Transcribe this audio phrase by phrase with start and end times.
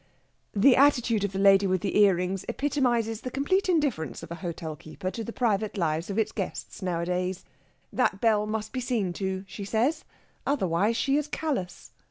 [0.55, 4.75] The attitude of the lady with the earrings epitomizes the complete indifference of a hotel
[4.75, 7.45] keeper to the private lives of its guests nowadays.
[7.93, 10.03] That bell must be seen to, she says.
[10.43, 11.91] Otherwise she is callous.